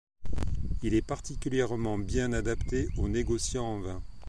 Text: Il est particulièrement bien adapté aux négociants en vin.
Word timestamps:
Il 0.81 0.95
est 0.95 1.03
particulièrement 1.05 1.99
bien 1.99 2.33
adapté 2.33 2.89
aux 2.97 3.07
négociants 3.07 3.67
en 3.67 3.79
vin. 3.81 4.03